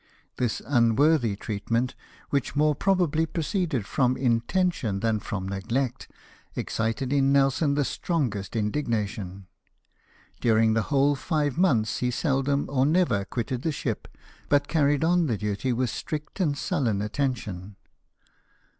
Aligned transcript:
46 0.01 0.01
LIFE 0.01 0.29
OF 0.33 0.33
NELSON. 0.33 0.47
This 0.47 0.75
unworthy 0.97 1.35
treatment, 1.35 1.95
which 2.31 2.55
more 2.55 2.73
probably 2.73 3.27
pro 3.27 3.43
ceeded 3.43 3.83
from 3.85 4.17
intention 4.17 4.99
than 5.01 5.19
from 5.19 5.47
neglect, 5.47 6.09
excited 6.55 7.13
in 7.13 7.31
Nelson 7.31 7.75
the 7.75 7.85
strongest 7.85 8.55
indignation. 8.55 9.45
During 10.39 10.73
the 10.73 10.81
whole 10.89 11.15
fiYQ 11.15 11.55
months 11.55 11.99
he 11.99 12.09
seldom 12.09 12.65
or 12.67 12.87
never 12.87 13.25
qui'tted 13.25 13.61
the 13.61 13.71
ship, 13.71 14.07
but 14.49 14.67
carried 14.67 15.03
oh 15.03 15.17
the 15.23 15.37
duty 15.37 15.71
with 15.71 15.91
strict 15.91 16.39
and 16.39 16.57
sullen 16.57 17.03
attention. 17.03 17.75